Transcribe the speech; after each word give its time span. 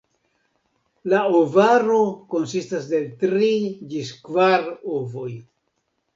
La 1.13 1.19
ovaro 1.39 1.97
konsistas 2.33 2.89
el 3.01 3.07
tri 3.25 3.51
ĝis 3.93 4.11
kvar 4.27 4.69
ovoj. 4.99 5.31